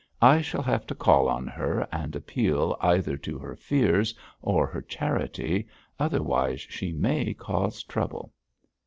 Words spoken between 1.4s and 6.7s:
her, and appeal either to her fears or her charity, otherwise